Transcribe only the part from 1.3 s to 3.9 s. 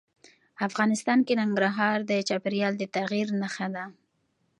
ننګرهار د چاپېریال د تغیر نښه ده.